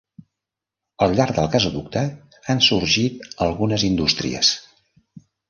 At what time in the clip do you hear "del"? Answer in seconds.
1.39-1.49